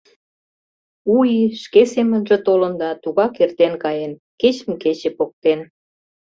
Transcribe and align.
У 1.15 1.15
ий 1.37 1.45
шке 1.63 1.81
семынже 1.93 2.37
толын 2.47 2.73
да 2.81 2.89
тугак 3.03 3.33
эртен 3.43 3.73
каен, 3.83 4.11
кечым 4.41 4.71
кече 4.83 5.09
поктен. 5.17 5.59